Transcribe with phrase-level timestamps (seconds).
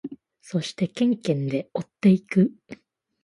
[0.41, 2.53] そしてケンケンで追っていく。